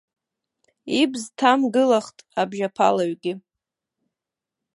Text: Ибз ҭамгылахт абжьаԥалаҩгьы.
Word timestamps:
Ибз 1.01 1.23
ҭамгылахт 1.37 2.17
абжьаԥалаҩгьы. 2.41 3.33